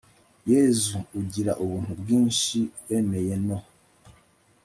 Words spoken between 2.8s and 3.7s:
wemeye no